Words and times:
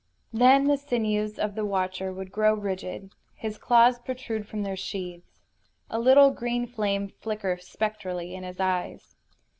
Then 0.33 0.65
the 0.65 0.77
sinews 0.79 1.37
of 1.37 1.53
the 1.53 1.63
watcher 1.63 2.11
would 2.11 2.31
grow 2.31 2.55
rigid, 2.55 3.13
his 3.35 3.59
claws 3.59 3.99
protrude 3.99 4.47
from 4.47 4.63
their 4.63 4.75
sheaths, 4.75 5.43
a 5.91 5.99
little 5.99 6.31
green 6.31 6.65
flame 6.65 7.07
flicker 7.19 7.57
spectrally 7.57 8.33
in 8.33 8.41
his 8.41 8.59
eyes. 8.59 9.15